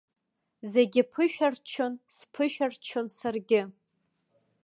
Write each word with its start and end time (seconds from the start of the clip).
Зегьы 0.71 1.01
ԥышәырччон, 1.11 1.93
сԥышәырччон 2.15 3.05
саргьы. 3.17 3.61